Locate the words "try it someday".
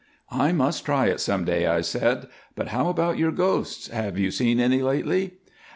0.83-1.67